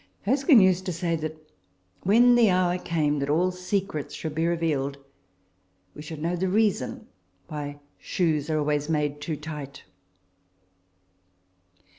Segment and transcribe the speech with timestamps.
[0.27, 1.51] Erskine used to say that
[2.01, 4.97] when the hour came that all secrets should be revealed,
[5.93, 7.07] we should know the reason
[7.49, 9.83] why shoes are always made too tight.